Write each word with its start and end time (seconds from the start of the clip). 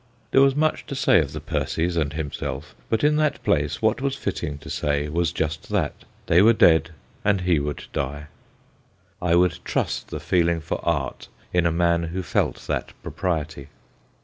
There 0.31 0.41
was 0.41 0.55
much 0.55 0.87
to 0.87 0.95
say 0.95 1.19
of 1.19 1.31
the 1.31 1.39
Percies 1.39 1.95
and 1.95 2.13
himself, 2.13 2.73
but 2.89 3.03
in 3.03 3.17
that 3.17 3.43
place 3.43 3.83
what 3.83 4.01
was 4.01 4.15
fitting 4.15 4.57
to 4.57 4.67
say 4.67 5.07
was 5.09 5.31
just 5.31 5.69
that: 5.69 5.93
they 6.25 6.41
were 6.41 6.53
dead 6.53 6.89
and 7.23 7.41
he 7.41 7.59
would 7.59 7.83
die. 7.93 8.25
I 9.21 9.35
would 9.35 9.59
trust 9.63 10.07
the 10.07 10.19
feeling 10.19 10.59
for 10.59 10.83
art 10.83 11.27
in 11.53 11.67
a 11.67 11.71
man 11.71 12.05
who 12.05 12.23
felt 12.23 12.65
that 12.67 12.93
propriety. 13.03 13.67